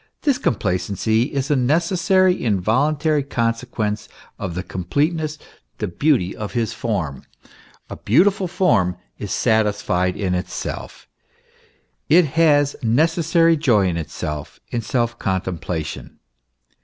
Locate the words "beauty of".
5.87-6.53